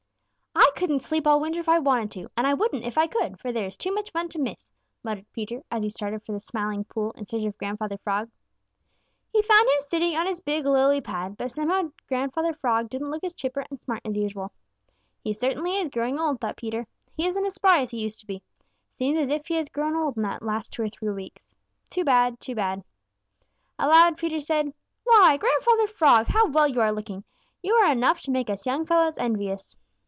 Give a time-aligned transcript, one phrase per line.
[0.53, 3.39] "I couldn't sleep all winter if I wanted to, and I wouldn't if I could,
[3.39, 4.71] for there is too much fun to miss,"
[5.03, 8.31] muttered Peter, as he started for the Smiling Pool in search of Grandfather Frog.
[9.31, 13.23] He found him sitting on his big lily pad, but somehow Grandfather Frog didn't look
[13.23, 14.51] as chipper and smart as usual.
[15.23, 16.87] "He certainly is growing old," thought Peter.
[17.15, 18.41] "He isn't as spry as he used to be.
[18.97, 21.53] Seems as if he had grown old in the last two or three weeks.
[21.91, 22.83] Too bad, too bad."
[23.77, 24.73] Aloud, Peter said:
[25.03, 27.23] "Why, Grandfather Frog, how well you are looking!
[27.61, 29.75] You are enough to make us young fellows envious."